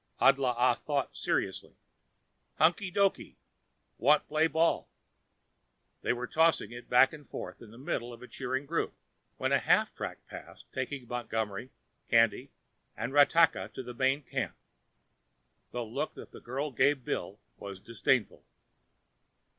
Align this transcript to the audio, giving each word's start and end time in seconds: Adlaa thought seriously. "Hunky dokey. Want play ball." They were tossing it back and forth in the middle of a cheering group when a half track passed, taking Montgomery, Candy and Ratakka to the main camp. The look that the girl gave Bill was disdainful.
Adlaa 0.19 0.79
thought 0.79 1.15
seriously. 1.15 1.75
"Hunky 2.55 2.91
dokey. 2.91 3.35
Want 3.99 4.27
play 4.27 4.47
ball." 4.47 4.89
They 6.01 6.11
were 6.11 6.25
tossing 6.25 6.71
it 6.71 6.89
back 6.89 7.13
and 7.13 7.29
forth 7.29 7.61
in 7.61 7.69
the 7.69 7.77
middle 7.77 8.11
of 8.11 8.23
a 8.23 8.27
cheering 8.27 8.65
group 8.65 8.95
when 9.37 9.51
a 9.51 9.59
half 9.59 9.93
track 9.93 10.25
passed, 10.25 10.65
taking 10.73 11.07
Montgomery, 11.07 11.69
Candy 12.09 12.49
and 12.97 13.13
Ratakka 13.13 13.71
to 13.73 13.83
the 13.83 13.93
main 13.93 14.23
camp. 14.23 14.55
The 15.69 15.83
look 15.85 16.15
that 16.15 16.31
the 16.31 16.41
girl 16.41 16.71
gave 16.71 17.05
Bill 17.05 17.37
was 17.59 17.79
disdainful. 17.79 18.43